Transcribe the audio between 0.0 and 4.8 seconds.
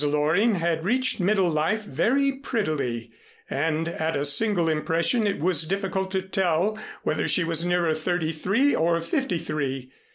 Loring had reached middle life very prettily, and at a single